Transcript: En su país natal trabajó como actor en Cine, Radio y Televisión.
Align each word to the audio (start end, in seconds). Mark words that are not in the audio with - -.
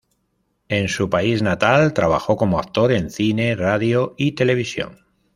En 0.67 0.87
su 0.87 1.11
país 1.11 1.43
natal 1.43 1.93
trabajó 1.93 2.35
como 2.35 2.57
actor 2.57 2.91
en 2.91 3.11
Cine, 3.11 3.55
Radio 3.55 4.15
y 4.17 4.31
Televisión. 4.31 5.05